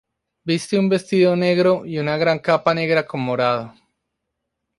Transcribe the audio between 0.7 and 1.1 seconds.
un